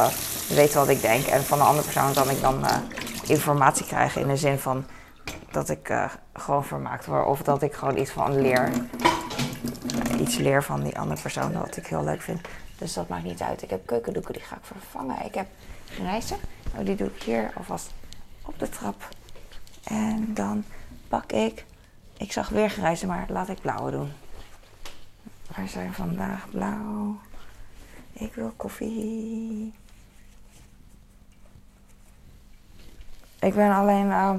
weet 0.48 0.74
wat 0.74 0.90
ik 0.90 1.02
denk. 1.02 1.25
En 1.25 1.44
van 1.44 1.58
de 1.58 1.64
andere 1.64 1.84
persoon 1.84 2.14
kan 2.14 2.30
ik 2.30 2.42
dan 2.42 2.66
informatie 3.28 3.86
krijgen. 3.86 4.22
In 4.22 4.28
de 4.28 4.38
zin 4.38 4.60
van 4.60 4.86
dat 5.52 5.70
ik 5.70 6.10
gewoon 6.34 6.66
vermaakt 6.66 7.06
word. 7.06 7.25
Of 7.25 7.42
dat 7.42 7.62
ik 7.62 7.74
gewoon 7.74 7.98
iets 7.98 8.12
van 8.12 8.42
leer 8.42 8.72
iets 10.20 10.38
leer 10.38 10.64
van 10.64 10.84
die 10.84 11.00
andere 11.00 11.22
persoon, 11.22 11.54
wat 11.54 11.78
ik 11.78 11.88
heel 11.88 12.04
leuk 12.04 12.22
vind. 12.22 12.48
Dus 12.78 12.94
dat 12.94 13.08
maakt 13.08 13.24
niet 13.24 13.42
uit. 13.42 13.62
Ik 13.62 13.70
heb 13.70 13.86
keukendoeken, 13.86 14.34
die 14.34 14.42
ga 14.42 14.56
ik 14.56 14.64
vervangen. 14.64 15.25
Ik 15.25 15.36
heb 15.36 15.48
rijzen, 16.02 16.38
oh, 16.78 16.86
die 16.86 16.96
doe 16.96 17.08
ik 17.16 17.24
hier 17.24 17.52
alvast 17.56 17.90
op 18.42 18.60
de 18.60 18.70
trap. 18.70 19.10
En 19.84 20.34
dan 20.34 20.64
pak 21.08 21.32
ik, 21.32 21.66
ik 22.18 22.32
zag 22.32 22.50
weer 22.50 22.70
grijzen, 22.70 23.08
maar 23.08 23.25
laat 23.30 23.50
ik 23.50 23.62
blauwe 23.62 23.92
doen. 23.92 24.12
Waar 25.56 25.68
zijn 25.68 25.94
vandaag 25.94 26.50
blauw? 26.50 27.18
Ik 28.14 28.34
wil 28.34 28.54
koffie. 28.56 29.74
Ik 33.46 33.54
ben 33.54 33.72
alleen, 33.72 34.08
uh, 34.08 34.30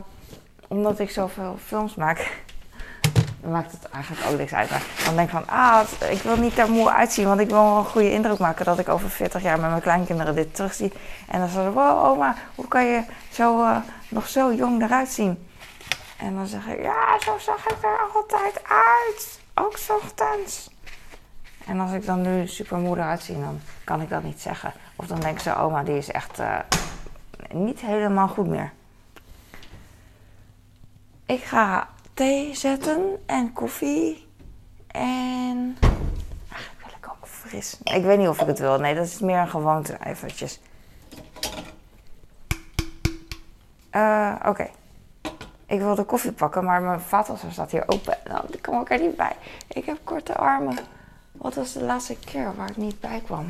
omdat 0.68 0.98
ik 0.98 1.10
zoveel 1.10 1.56
films 1.64 1.94
maak, 1.94 2.42
maakt 3.54 3.72
het 3.72 3.88
eigenlijk 3.90 4.26
ook 4.26 4.38
niks 4.38 4.54
uit. 4.54 4.70
Maar 4.70 4.82
dan 5.04 5.16
denk 5.16 5.28
ik 5.28 5.34
van, 5.34 5.48
ah, 5.48 5.80
ik 6.10 6.22
wil 6.22 6.36
niet 6.36 6.58
er 6.58 6.70
moe 6.70 6.90
uitzien, 6.90 7.26
want 7.26 7.40
ik 7.40 7.48
wil 7.48 7.62
wel 7.62 7.78
een 7.78 7.84
goede 7.84 8.12
indruk 8.12 8.38
maken 8.38 8.64
dat 8.64 8.78
ik 8.78 8.88
over 8.88 9.10
40 9.10 9.42
jaar 9.42 9.60
met 9.60 9.70
mijn 9.70 9.82
kleinkinderen 9.82 10.34
dit 10.34 10.54
terugzie. 10.54 10.92
En 11.28 11.38
dan 11.38 11.48
zeggen 11.48 11.72
ze, 11.72 11.78
wow, 11.78 12.04
oma, 12.04 12.34
hoe 12.54 12.68
kan 12.68 12.84
je 12.84 13.02
zo, 13.30 13.60
uh, 13.60 13.76
nog 14.08 14.28
zo 14.28 14.52
jong 14.52 14.82
eruit 14.82 15.08
zien? 15.08 15.48
En 16.18 16.34
dan 16.34 16.46
zeg 16.46 16.66
ik, 16.66 16.82
ja, 16.82 17.18
zo 17.20 17.38
zag 17.38 17.66
ik 17.66 17.82
er 17.82 17.98
altijd 18.14 18.60
uit. 18.68 19.40
Ook 19.54 19.78
ochtends. 20.02 20.70
En 21.66 21.80
als 21.80 21.92
ik 21.92 22.06
dan 22.06 22.20
nu 22.20 22.46
super 22.46 22.78
moe 22.78 22.96
eruit 22.96 23.22
zie, 23.22 23.40
dan 23.40 23.60
kan 23.84 24.00
ik 24.00 24.08
dat 24.08 24.22
niet 24.22 24.40
zeggen. 24.40 24.72
Of 24.96 25.06
dan 25.06 25.20
denken 25.20 25.42
ze, 25.42 25.56
oma, 25.56 25.82
die 25.82 25.96
is 25.96 26.10
echt 26.10 26.40
uh, 26.40 26.58
niet 27.50 27.80
helemaal 27.80 28.28
goed 28.28 28.46
meer. 28.46 28.72
Ik 31.26 31.42
ga 31.42 31.88
thee 32.14 32.54
zetten 32.54 33.22
en 33.26 33.52
koffie. 33.52 34.28
En 34.86 35.76
eigenlijk 36.48 36.78
wil 36.78 36.96
ik 36.98 37.08
ook 37.08 37.26
fris. 37.26 37.78
Ik 37.82 38.02
weet 38.02 38.18
niet 38.18 38.28
of 38.28 38.40
ik 38.40 38.46
het 38.46 38.58
wil. 38.58 38.78
Nee, 38.78 38.94
dat 38.94 39.06
is 39.06 39.18
meer 39.18 39.38
een 39.38 39.48
gewoonte. 39.48 39.98
Eventjes. 40.04 40.60
Uh, 43.92 44.34
Oké. 44.44 44.70
Ik 45.66 45.80
wilde 45.80 46.04
koffie 46.04 46.32
pakken, 46.32 46.64
maar 46.64 46.82
mijn 46.82 47.00
vaatwasser 47.00 47.52
staat 47.52 47.70
hier 47.70 47.84
open. 47.86 48.18
Nou, 48.24 48.44
ik 48.50 48.62
kom 48.62 48.78
ook 48.78 48.90
er 48.90 49.00
niet 49.00 49.16
bij. 49.16 49.36
Ik 49.68 49.84
heb 49.84 49.98
korte 50.04 50.36
armen. 50.36 50.78
Wat 51.32 51.54
was 51.54 51.72
de 51.72 51.84
laatste 51.84 52.16
keer 52.16 52.56
waar 52.56 52.70
ik 52.70 52.76
niet 52.76 53.00
bij 53.00 53.20
kwam? 53.24 53.46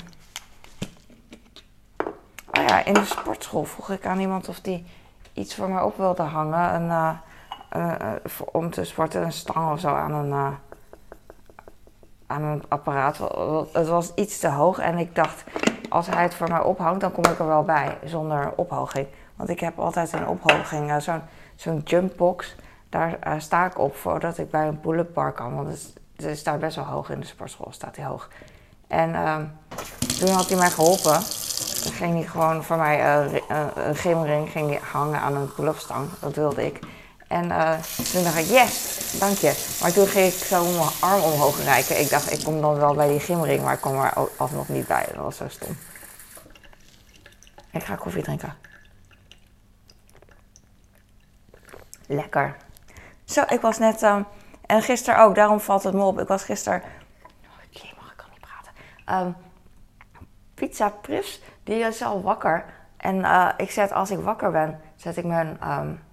Oh 2.51 2.65
ja, 2.67 2.85
in 2.85 2.95
de 2.95 3.05
sportschool 3.05 3.65
vroeg 3.65 3.91
ik 3.91 4.07
aan 4.07 4.21
iemand 4.21 4.49
of 4.49 4.61
die 4.61 4.87
iets 5.33 5.55
voor 5.55 5.69
mij 5.69 5.83
op 5.83 5.97
wilde 5.97 6.23
hangen. 6.23 6.75
Een, 6.75 6.87
uh, 6.87 7.11
om 8.53 8.71
te 8.71 8.85
sporten 8.85 9.23
een 9.23 9.33
stang 9.33 9.73
of 9.73 9.81
zo 9.81 9.89
aan 9.89 10.13
een, 10.13 10.29
uh, 10.29 10.49
aan 12.27 12.43
een 12.43 12.63
apparaat. 12.69 13.19
Het 13.73 13.89
was 13.89 14.15
iets 14.15 14.39
te 14.39 14.49
hoog 14.49 14.79
en 14.79 14.99
ik 14.99 15.15
dacht, 15.15 15.45
als 15.89 16.07
hij 16.07 16.23
het 16.23 16.35
voor 16.35 16.49
mij 16.49 16.61
ophangt, 16.61 17.01
dan 17.01 17.13
kom 17.13 17.25
ik 17.25 17.39
er 17.39 17.47
wel 17.47 17.63
bij 17.63 17.99
zonder 18.05 18.53
ophoging. 18.57 19.07
Want 19.37 19.49
ik 19.49 19.61
heb 19.61 19.79
altijd 19.79 20.13
een 20.13 20.29
ophoging, 20.29 21.03
zo'n 21.03 21.21
zo'n 21.55 21.83
jumpbox. 21.85 22.57
Daar 22.89 23.19
sta 23.39 23.67
ik 23.67 23.79
op 23.79 23.97
voordat 23.97 24.39
ik 24.39 24.51
bij 24.51 24.69
een 24.69 24.81
pull-up 24.81 25.15
bar 25.15 25.33
kan. 25.33 25.55
Want 25.55 25.69
het, 25.69 25.93
het, 26.17 26.39
staat 26.39 26.61
best 26.61 26.77
wel 26.77 26.85
hoog 26.85 27.11
in 27.11 27.21
de 27.21 27.27
sportschool, 27.27 27.73
staat 27.73 27.97
hij 27.97 28.05
hoog. 28.05 28.29
En 28.87 29.15
ehm, 29.15 29.45
toen 30.19 30.29
had 30.29 30.49
hij 30.49 30.59
mij 30.59 30.71
geholpen. 30.71 31.21
Dan 31.83 31.93
ging 31.93 32.15
hij 32.15 32.23
gewoon 32.23 32.65
voor 32.65 32.77
mij 32.77 33.25
een 33.75 33.97
gymring 33.97 34.51
ging 34.51 34.79
hangen 34.79 35.21
aan 35.21 35.37
een 35.37 35.55
pull-up 35.55 35.77
stang. 35.77 36.09
Dat 36.21 36.35
wilde 36.35 36.67
ik. 36.67 36.79
En 37.29 37.45
uh, 37.45 37.79
toen 38.13 38.23
dacht 38.23 38.37
ik, 38.37 38.47
yes, 38.47 39.17
dank 39.19 39.37
je. 39.37 39.77
Maar 39.81 39.93
toen 39.93 40.07
ging 40.07 40.33
ik 40.33 40.45
zo 40.45 40.65
mijn 40.65 40.91
arm 41.01 41.23
omhoog 41.23 41.63
reiken. 41.63 42.01
Ik 42.01 42.11
dacht, 42.11 42.33
ik 42.33 42.45
kom 42.45 42.61
dan 42.61 42.75
wel 42.75 42.95
bij 42.95 43.09
die 43.09 43.21
gymring, 43.21 43.63
maar 43.63 43.75
ik 43.75 43.81
kom 43.81 44.01
er 44.01 44.29
alsnog 44.37 44.69
niet 44.69 44.87
bij. 44.87 45.07
Dat 45.07 45.23
was 45.23 45.37
zo 45.37 45.49
stom. 45.49 45.77
Ik 47.71 47.85
ga 47.85 47.95
koffie 47.95 48.23
drinken. 48.23 48.55
Lekker. 52.07 52.57
Zo, 53.25 53.43
ik 53.49 53.61
was 53.61 53.79
net... 53.79 54.03
Um, 54.03 54.27
en 54.67 54.83
gisteren 54.83 55.21
ook, 55.21 55.35
daarom 55.35 55.61
valt 55.61 55.83
het 55.83 55.95
me 55.95 56.03
op. 56.03 56.21
Ik 56.21 56.29
was 56.29 56.43
gisteren... 56.43 56.83
Oh, 56.83 56.87
mag 57.97 58.11
ik 58.11 58.17
kan 58.17 58.27
niet 58.31 58.41
praten. 58.41 59.27
Um, 59.27 59.37
pizza 60.55 60.89
Pris, 60.89 61.43
die 61.65 61.79
is 61.79 62.03
al 62.03 62.23
wakker. 62.23 62.65
En 62.97 63.17
uh, 63.17 63.49
ik 63.57 63.71
zet, 63.71 63.93
als 63.93 64.11
ik 64.11 64.19
wakker 64.19 64.51
ben, 64.51 64.81
zet 64.97 65.17
ik 65.17 65.25
mijn... 65.25 65.71
Um, 65.71 66.05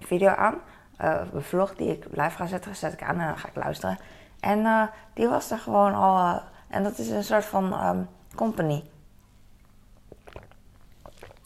video 0.00 0.28
aan. 0.28 0.54
Uh, 1.00 1.14
een 1.32 1.42
vlog 1.42 1.74
die 1.74 1.90
ik 1.90 2.04
live 2.10 2.36
ga 2.36 2.46
zetten, 2.46 2.76
zet 2.76 2.92
ik 2.92 3.02
aan 3.02 3.20
en 3.20 3.26
dan 3.26 3.38
ga 3.38 3.48
ik 3.48 3.54
luisteren. 3.54 3.98
En 4.40 4.58
uh, 4.58 4.82
die 5.14 5.28
was 5.28 5.50
er 5.50 5.58
gewoon 5.58 5.94
al. 5.94 6.16
Uh, 6.16 6.40
en 6.68 6.82
dat 6.82 6.98
is 6.98 7.08
een 7.08 7.24
soort 7.24 7.44
van 7.44 7.86
um, 7.86 8.08
company. 8.34 8.84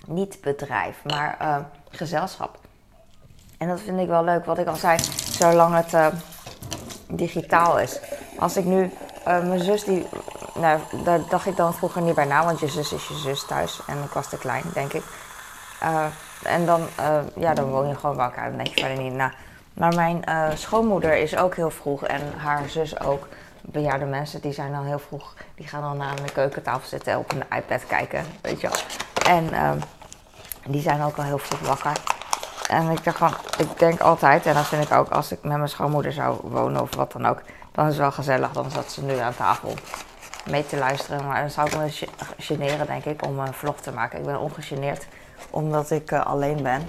Niet 0.07 0.41
bedrijf, 0.41 1.05
maar 1.05 1.65
gezelschap. 1.91 2.59
En 3.59 3.69
dat 3.69 3.81
vind 3.81 4.01
ik 4.01 4.09
wel 4.09 4.25
leuk, 4.25 4.45
wat 4.45 4.59
ik 4.59 4.67
al 4.67 4.77
zei, 4.77 4.99
zolang 5.17 5.75
het 5.75 6.15
digitaal 7.09 7.79
is. 7.79 8.01
Als 8.39 8.57
ik 8.57 8.65
nu, 8.65 8.91
mijn 9.25 9.61
zus 9.61 9.85
die, 9.85 10.07
nou, 10.55 10.81
daar 11.05 11.21
dacht 11.29 11.47
ik 11.47 11.57
dan 11.57 11.75
vroeger 11.75 12.03
niet 12.03 12.15
bij 12.15 12.25
na, 12.25 12.45
want 12.45 12.61
je 12.61 12.69
zus 12.69 12.93
is 12.93 13.09
je 13.09 13.15
zus 13.15 13.47
thuis 13.47 13.81
en 13.87 14.03
ik 14.03 14.11
was 14.11 14.29
te 14.29 14.39
klein, 14.39 14.65
denk 14.75 14.93
ik. 14.93 15.05
En 16.43 16.67
dan, 16.67 16.81
uh, 17.01 17.19
ja, 17.37 17.55
dan 17.55 17.71
woon 17.71 17.89
je 17.89 17.95
gewoon 17.95 18.17
bij 18.17 18.25
elkaar. 18.25 18.49
Dan 18.49 18.57
denk 18.57 18.75
je 18.75 18.81
verder 18.81 19.03
niet 19.03 19.13
na. 19.13 19.33
Maar 19.75 19.95
mijn 19.95 20.23
uh, 20.29 20.49
schoonmoeder 20.55 21.17
is 21.17 21.37
ook 21.37 21.55
heel 21.55 21.71
vroeg 21.71 22.05
en 22.05 22.21
haar 22.37 22.69
zus 22.69 23.01
ook. 23.01 23.27
Bejaarde 23.61 24.05
mensen, 24.05 24.41
die 24.41 24.53
zijn 24.53 24.73
dan 24.73 24.85
heel 24.85 24.99
vroeg. 24.99 25.35
Die 25.55 25.67
gaan 25.67 25.83
dan 25.83 26.03
aan 26.03 26.17
de 26.17 26.33
keukentafel 26.33 26.89
zitten 26.89 27.19
op 27.19 27.33
een 27.33 27.59
iPad 27.59 27.87
kijken, 27.87 28.25
weet 28.41 28.61
je 28.61 28.69
wel. 28.69 28.79
En 29.37 29.45
uh, 29.53 29.71
die 30.67 30.83
zijn 30.83 31.03
ook 31.03 31.17
al 31.17 31.25
heel 31.25 31.39
vroeg 31.39 31.61
wakker. 31.61 31.93
En 32.69 32.91
ik 32.91 33.05
dacht 33.05 33.19
van, 33.19 33.35
ik 33.59 33.79
denk 33.79 34.01
altijd, 34.01 34.47
en 34.47 34.55
dat 34.55 34.67
vind 34.67 34.85
ik 34.85 34.93
ook 34.93 35.11
als 35.11 35.33
ik 35.33 35.43
met 35.43 35.57
mijn 35.57 35.69
schoonmoeder 35.69 36.13
zou 36.13 36.39
wonen 36.43 36.83
of 36.83 36.95
wat 36.95 37.13
dan 37.13 37.27
ook. 37.27 37.43
Dan 37.73 37.85
is 37.85 37.91
het 37.91 38.01
wel 38.01 38.13
gezellig, 38.13 38.53
dan 38.53 38.71
zat 38.71 38.93
ze 38.93 39.03
nu 39.03 39.19
aan 39.19 39.37
tafel 39.37 39.75
mee 40.51 40.67
te 40.67 40.77
luisteren. 40.77 41.27
Maar 41.27 41.41
dan 41.41 41.51
zou 41.51 41.67
ik 41.67 41.77
me 41.77 42.09
generen, 42.39 42.87
denk 42.87 43.05
ik, 43.05 43.27
om 43.27 43.39
een 43.39 43.55
vlog 43.55 43.77
te 43.81 43.93
maken. 43.93 44.19
Ik 44.19 44.25
ben 44.25 44.39
ongegeneerd 44.39 45.07
omdat 45.53 45.91
ik 45.91 46.11
uh, 46.11 46.27
alleen 46.27 46.63
ben. 46.63 46.83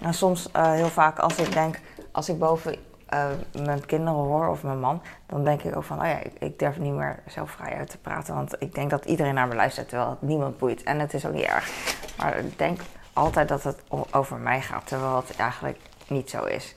En 0.00 0.14
soms 0.14 0.48
uh, 0.56 0.72
heel 0.72 0.88
vaak 0.88 1.18
als 1.18 1.36
ik 1.36 1.52
denk, 1.52 1.80
als 2.12 2.28
ik 2.28 2.38
boven 2.38 2.76
uh, 3.14 3.26
mijn 3.64 3.86
kinderen 3.86 4.20
hoor 4.20 4.48
of 4.48 4.62
mijn 4.62 4.80
man, 4.80 5.02
dan 5.26 5.44
denk 5.44 5.62
ik 5.62 5.76
ook 5.76 5.84
van, 5.84 6.00
oh 6.00 6.06
ja, 6.06 6.18
ik, 6.18 6.32
ik, 6.38 6.58
durf 6.58 6.78
niet 6.78 6.92
meer 6.92 7.22
zelf 7.26 7.50
vrij 7.50 7.76
uit 7.76 7.90
te 7.90 7.98
praten. 7.98 8.34
Want 8.34 8.54
ik 8.58 8.74
denk 8.74 8.90
dat 8.90 9.04
iedereen 9.04 9.34
naar 9.34 9.48
me 9.48 9.54
luistert, 9.54 9.88
terwijl 9.88 10.10
het 10.10 10.22
niemand 10.22 10.58
boeit. 10.58 10.82
En 10.82 10.98
het 10.98 11.14
is 11.14 11.26
ook 11.26 11.32
niet 11.32 11.44
erg. 11.44 11.70
Maar 12.18 12.38
ik 12.38 12.58
denk 12.58 12.80
altijd 13.12 13.48
dat 13.48 13.62
het 13.62 13.82
over 14.10 14.36
mij 14.36 14.60
gaat, 14.60 14.86
terwijl 14.86 15.16
het 15.16 15.36
eigenlijk 15.36 15.78
niet 16.06 16.30
zo 16.30 16.44
is. 16.44 16.74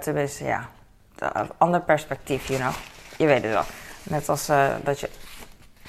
tenminste, 0.00 0.44
ja. 0.44 0.68
Ander 1.58 1.80
perspectief, 1.80 2.48
you 2.48 2.60
know. 2.60 2.74
Je 3.16 3.26
weet 3.26 3.42
het 3.42 3.52
wel. 3.52 3.64
Net 4.02 4.28
als 4.28 4.46
dat 4.82 5.00
je 5.00 5.10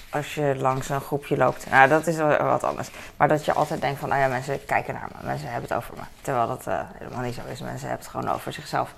als 0.09 0.35
je 0.35 0.55
langs 0.57 0.89
een 0.89 1.01
groepje 1.01 1.37
loopt. 1.37 1.69
Nou, 1.69 1.89
dat 1.89 2.07
is 2.07 2.17
wat 2.17 2.63
anders. 2.63 2.89
Maar 3.17 3.27
dat 3.27 3.45
je 3.45 3.53
altijd 3.53 3.81
denkt 3.81 3.99
van, 3.99 4.09
nou 4.09 4.21
ja, 4.21 4.27
mensen 4.27 4.65
kijken 4.65 4.93
naar 4.93 5.09
me. 5.11 5.27
Mensen 5.27 5.51
hebben 5.51 5.69
het 5.69 5.77
over 5.77 5.93
me. 5.95 6.01
Terwijl 6.21 6.47
dat 6.47 6.67
uh, 6.67 6.81
helemaal 6.93 7.23
niet 7.23 7.35
zo 7.35 7.41
is. 7.51 7.61
Mensen 7.61 7.87
hebben 7.87 8.05
het 8.05 8.15
gewoon 8.15 8.35
over 8.35 8.53
zichzelf. 8.53 8.93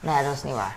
Nee, 0.00 0.24
dat 0.24 0.32
is 0.32 0.42
niet 0.42 0.54
waar. 0.54 0.76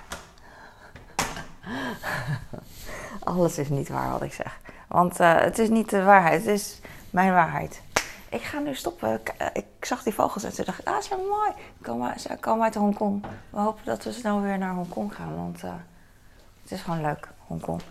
Alles 3.24 3.58
is 3.58 3.70
niet 3.70 3.90
waar 3.90 4.12
wat 4.12 4.22
ik 4.22 4.34
zeg. 4.34 4.60
Want 4.88 5.20
uh, 5.20 5.40
het 5.40 5.60
is 5.60 5.70
niet 5.70 5.90
de 5.90 6.04
waarheid, 6.04 6.46
het 6.46 6.54
is 6.54 6.80
mijn 7.10 7.34
waarheid. 7.34 7.82
Ik 8.30 8.42
ga 8.42 8.60
nu 8.60 8.76
stoppen. 8.76 9.22
Eh, 9.38 9.48
ik 9.54 9.86
zag 9.86 10.04
die 10.04 10.14
vogels 10.14 10.44
en 10.44 10.54
toen 10.54 10.66
dacht 10.66 10.80
ik, 10.80 10.88
ah, 10.88 11.02
ze 11.02 11.08
zijn 11.08 11.20
mooi. 11.20 12.18
Ze 12.18 12.38
komen 12.40 12.64
uit 12.64 12.76
Hongkong. 12.76 13.26
We 13.50 13.60
hopen 13.60 13.86
dat 13.86 14.04
we 14.04 14.12
snel 14.12 14.42
weer 14.42 14.58
naar 14.58 14.74
Hongkong 14.74 15.16
gaan, 15.16 15.36
want 15.36 15.62
het 16.62 16.72
is 16.72 16.82
gewoon 16.82 17.02
leuk, 17.02 17.28
Hongkong. 17.48 17.82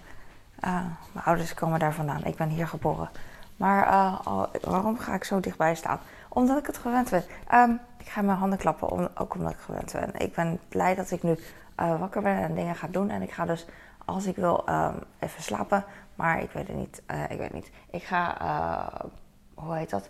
Uh, 0.65 0.85
mijn 1.13 1.25
ouders 1.25 1.55
komen 1.55 1.79
daar 1.79 1.95
vandaan. 1.95 2.25
Ik 2.25 2.37
ben 2.37 2.49
hier 2.49 2.69
geboren. 2.69 3.11
Maar 3.57 3.87
uh, 3.87 4.45
waarom 4.63 4.99
ga 4.99 5.15
ik 5.15 5.25
zo 5.25 5.41
dichtbij 5.41 5.75
staan? 5.75 5.99
Omdat 6.29 6.59
ik 6.59 6.67
het 6.67 6.79
gewend 6.79 7.11
ben. 7.11 7.25
Um, 7.55 7.81
ik 8.01 8.09
ga 8.09 8.23
mijn 8.23 8.39
handen 8.39 8.59
klappen, 8.59 9.17
ook 9.17 9.35
omdat 9.35 9.53
ik 9.53 9.59
gewend 9.59 9.93
ben. 9.93 10.11
Ik 10.17 10.35
ben 10.35 10.61
blij 10.69 10.95
dat 10.95 11.11
ik 11.11 11.23
nu 11.23 11.39
eh, 11.75 11.99
wakker 11.99 12.23
ben 12.23 12.37
en 12.37 12.55
dingen 12.55 12.75
ga 12.75 12.87
doen. 12.87 13.11
En 13.11 13.23
ik 13.23 13.33
ga 13.33 13.45
dus, 13.45 13.67
als 14.05 14.27
ik 14.27 14.37
wil, 14.37 14.67
ehm, 14.67 14.95
even 15.19 15.43
slapen. 15.43 15.85
Maar 16.15 16.43
ik 16.43 16.51
weet 16.51 16.67
het 16.67 16.77
niet. 16.77 17.03
Eh, 17.07 17.31
ik 17.31 17.39
weet 17.39 17.53
niet. 17.53 17.71
Ik 17.91 18.03
ga, 18.03 18.41
eh, 18.41 19.07
hoe 19.55 19.77
heet 19.77 19.91
dat? 19.91 20.09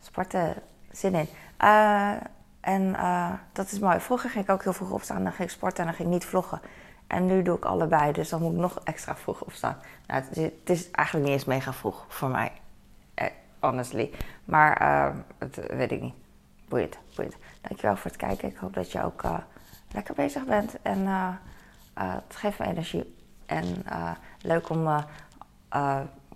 Sporten. 0.00 0.54
Zin 0.90 1.14
in. 1.14 1.28
en 2.60 2.96
dat 3.52 3.70
is 3.70 3.78
mooi. 3.78 4.00
Vroeger 4.00 4.30
ging 4.30 4.44
ik 4.44 4.50
ook 4.50 4.62
heel 4.62 4.72
vroeg 4.72 4.90
opstaan. 4.90 5.22
Dan 5.22 5.32
ging 5.32 5.48
ik 5.48 5.54
sporten 5.54 5.78
en 5.78 5.84
dan 5.84 5.94
ging 5.94 6.08
ik 6.08 6.14
niet 6.14 6.24
vloggen. 6.24 6.60
En 7.06 7.26
nu 7.26 7.42
doe 7.42 7.56
ik 7.56 7.64
allebei. 7.64 8.12
Dus 8.12 8.28
dan 8.28 8.42
moet 8.42 8.52
ik 8.52 8.58
nog 8.58 8.80
extra 8.84 9.16
vroeg 9.16 9.40
opstaan. 9.40 9.76
Nou, 10.06 10.22
het, 10.22 10.70
is, 10.70 10.90
eigenlijk 10.90 11.26
niet 11.26 11.36
eens 11.36 11.44
mega 11.44 11.72
vroeg 11.72 12.04
voor 12.08 12.28
mij. 12.28 12.52
honestly. 13.60 14.10
Maar 14.44 14.82
het 15.38 15.60
weet 15.66 15.90
ik 15.90 16.00
niet. 16.00 16.14
Boeiend, 16.68 16.98
boeiend. 17.14 17.36
Dankjewel 17.60 17.96
voor 17.96 18.10
het 18.10 18.20
kijken. 18.20 18.48
Ik 18.48 18.56
hoop 18.56 18.74
dat 18.74 18.92
je 18.92 19.04
ook 19.04 19.22
lekker 19.92 20.14
bezig 20.14 20.44
bent. 20.44 20.82
En 20.82 21.00
uh, 21.00 21.28
het 21.94 22.36
geeft 22.36 22.58
me 22.58 22.66
energie. 22.66 23.16
En 23.46 23.84
leuk 24.40 24.68
om 24.68 25.04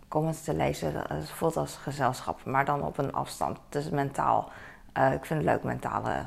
comments 0.09 0.43
te 0.43 0.55
lezen. 0.55 0.95
Het 1.09 1.31
voelt 1.31 1.57
als 1.57 1.77
gezelschap, 1.77 2.45
maar 2.45 2.65
dan 2.65 2.83
op 2.83 2.99
een 2.99 3.13
afstand. 3.13 3.59
Dus 3.69 3.91
mentaal. 3.91 4.51
ik 4.93 5.25
vind 5.25 5.41
het 5.41 5.49
leuk, 5.51 5.63
mentale, 5.63 6.25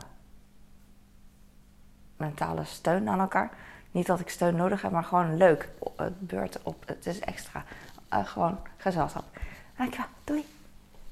mentale 2.18 2.64
steun 2.64 3.10
aan 3.10 3.20
elkaar. 3.20 3.52
Niet 3.92 4.06
dat 4.06 4.20
ik 4.20 4.30
steun 4.30 4.56
nodig 4.56 4.82
heb, 4.82 4.92
maar 4.92 5.04
gewoon 5.04 5.38
leuk. 5.38 5.70
Het 5.96 6.20
beurt 6.20 6.60
op, 6.64 6.84
het 6.86 7.06
is 7.06 7.20
extra. 7.20 7.64
gewoon 8.10 8.58
gezelschap. 8.78 9.24
Dankjewel, 9.78 10.10
doei. 10.24 10.46